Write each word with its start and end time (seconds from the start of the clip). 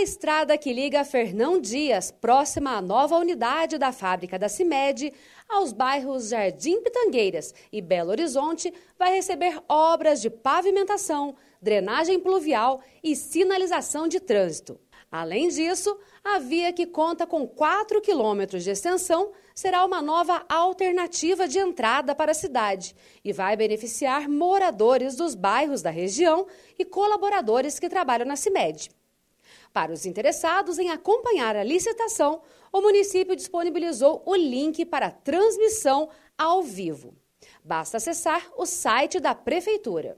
A 0.00 0.02
estrada 0.02 0.56
que 0.56 0.72
liga 0.72 1.04
Fernão 1.04 1.60
Dias, 1.60 2.10
próxima 2.10 2.74
à 2.74 2.80
nova 2.80 3.18
unidade 3.18 3.76
da 3.76 3.92
fábrica 3.92 4.38
da 4.38 4.48
CIMED, 4.48 5.12
aos 5.46 5.74
bairros 5.74 6.30
Jardim 6.30 6.80
Pitangueiras 6.80 7.54
e 7.70 7.82
Belo 7.82 8.08
Horizonte, 8.08 8.72
vai 8.98 9.12
receber 9.14 9.60
obras 9.68 10.22
de 10.22 10.30
pavimentação, 10.30 11.36
drenagem 11.60 12.18
pluvial 12.18 12.80
e 13.04 13.14
sinalização 13.14 14.08
de 14.08 14.20
trânsito. 14.20 14.80
Além 15.12 15.48
disso, 15.48 15.94
a 16.24 16.38
via 16.38 16.72
que 16.72 16.86
conta 16.86 17.26
com 17.26 17.46
4 17.46 18.00
quilômetros 18.00 18.64
de 18.64 18.70
extensão 18.70 19.32
será 19.54 19.84
uma 19.84 20.00
nova 20.00 20.46
alternativa 20.48 21.46
de 21.46 21.58
entrada 21.58 22.14
para 22.14 22.30
a 22.30 22.34
cidade 22.34 22.96
e 23.22 23.34
vai 23.34 23.54
beneficiar 23.54 24.30
moradores 24.30 25.14
dos 25.14 25.34
bairros 25.34 25.82
da 25.82 25.90
região 25.90 26.46
e 26.78 26.86
colaboradores 26.86 27.78
que 27.78 27.90
trabalham 27.90 28.26
na 28.26 28.36
CIMED. 28.36 28.98
Para 29.72 29.92
os 29.92 30.04
interessados 30.04 30.78
em 30.78 30.90
acompanhar 30.90 31.54
a 31.54 31.62
licitação, 31.62 32.42
o 32.72 32.80
município 32.80 33.36
disponibilizou 33.36 34.22
o 34.26 34.34
link 34.34 34.84
para 34.84 35.10
transmissão 35.10 36.08
ao 36.36 36.62
vivo. 36.62 37.14
Basta 37.64 37.98
acessar 37.98 38.50
o 38.56 38.66
site 38.66 39.20
da 39.20 39.34
Prefeitura. 39.34 40.16